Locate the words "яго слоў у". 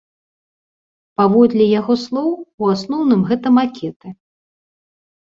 1.79-2.71